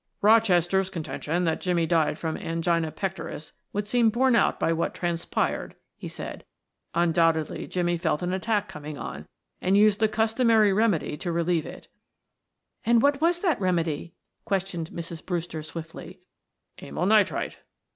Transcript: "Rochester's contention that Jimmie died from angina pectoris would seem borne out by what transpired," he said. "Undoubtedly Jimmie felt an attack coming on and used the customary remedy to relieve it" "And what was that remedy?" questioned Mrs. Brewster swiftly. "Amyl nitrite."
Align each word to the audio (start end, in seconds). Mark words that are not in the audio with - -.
"Rochester's 0.23 0.89
contention 0.89 1.43
that 1.43 1.61
Jimmie 1.61 1.85
died 1.85 2.17
from 2.17 2.35
angina 2.35 2.91
pectoris 2.91 3.51
would 3.71 3.85
seem 3.87 4.09
borne 4.09 4.35
out 4.35 4.59
by 4.59 4.73
what 4.73 4.95
transpired," 4.95 5.75
he 5.95 6.07
said. 6.07 6.43
"Undoubtedly 6.95 7.67
Jimmie 7.67 7.99
felt 7.99 8.23
an 8.23 8.33
attack 8.33 8.67
coming 8.67 8.97
on 8.97 9.27
and 9.61 9.77
used 9.77 9.99
the 9.99 10.07
customary 10.07 10.73
remedy 10.73 11.17
to 11.17 11.31
relieve 11.31 11.67
it" 11.67 11.87
"And 12.83 13.03
what 13.03 13.21
was 13.21 13.41
that 13.41 13.61
remedy?" 13.61 14.15
questioned 14.43 14.89
Mrs. 14.89 15.23
Brewster 15.23 15.61
swiftly. 15.61 16.21
"Amyl 16.81 17.05
nitrite." 17.05 17.57